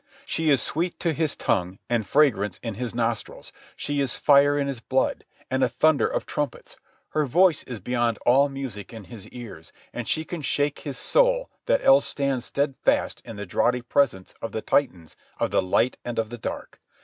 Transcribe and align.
She 0.25 0.49
is 0.49 0.63
sweet 0.63 0.99
to 1.01 1.13
his 1.13 1.35
tongue, 1.35 1.77
and 1.87 2.07
fragrance 2.07 2.59
in 2.63 2.73
his 2.73 2.95
nostrils. 2.95 3.51
She 3.75 4.01
is 4.01 4.17
fire 4.17 4.57
in 4.57 4.65
his 4.67 4.79
blood, 4.79 5.25
and 5.51 5.63
a 5.63 5.69
thunder 5.69 6.07
of 6.07 6.25
trumpets; 6.25 6.75
her 7.09 7.27
voice 7.27 7.61
is 7.65 7.79
beyond 7.79 8.17
all 8.25 8.49
music 8.49 8.93
in 8.93 9.03
his 9.03 9.27
ears; 9.27 9.71
and 9.93 10.07
she 10.07 10.25
can 10.25 10.41
shake 10.41 10.79
his 10.79 10.97
soul 10.97 11.51
that 11.67 11.85
else 11.85 12.07
stands 12.07 12.45
steadfast 12.45 13.21
in 13.25 13.35
the 13.35 13.45
draughty 13.45 13.83
presence 13.83 14.33
of 14.41 14.53
the 14.53 14.61
Titans 14.63 15.15
of 15.39 15.51
the 15.51 15.61
Light 15.61 15.97
and 16.03 16.17
of 16.17 16.31
the 16.31 16.37
Dark. 16.39 16.81